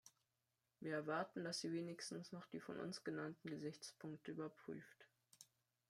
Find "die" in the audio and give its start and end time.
2.47-2.59